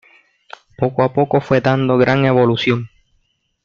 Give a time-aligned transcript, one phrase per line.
[0.79, 2.89] Poco a poco fue dando gran evolución.